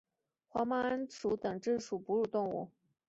[0.47, 2.71] 黄毛鼹属等之数种哺乳动物。